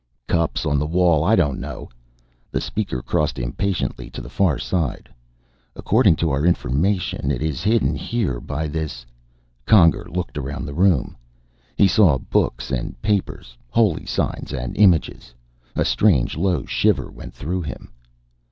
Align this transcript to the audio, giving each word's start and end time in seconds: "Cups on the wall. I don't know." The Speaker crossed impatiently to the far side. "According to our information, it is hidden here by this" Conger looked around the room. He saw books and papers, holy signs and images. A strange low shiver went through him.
"Cups 0.25 0.65
on 0.65 0.79
the 0.79 0.87
wall. 0.87 1.23
I 1.23 1.35
don't 1.35 1.59
know." 1.59 1.87
The 2.49 2.59
Speaker 2.59 3.03
crossed 3.03 3.37
impatiently 3.37 4.09
to 4.09 4.19
the 4.21 4.31
far 4.33 4.57
side. 4.57 5.09
"According 5.75 6.15
to 6.15 6.31
our 6.31 6.43
information, 6.43 7.29
it 7.29 7.43
is 7.43 7.61
hidden 7.61 7.93
here 7.93 8.39
by 8.39 8.67
this" 8.67 9.05
Conger 9.67 10.07
looked 10.09 10.39
around 10.39 10.65
the 10.65 10.73
room. 10.73 11.15
He 11.77 11.87
saw 11.87 12.17
books 12.17 12.71
and 12.71 12.99
papers, 13.03 13.55
holy 13.69 14.07
signs 14.07 14.53
and 14.53 14.75
images. 14.75 15.35
A 15.75 15.85
strange 15.85 16.35
low 16.35 16.65
shiver 16.65 17.11
went 17.11 17.35
through 17.35 17.61
him. 17.61 17.91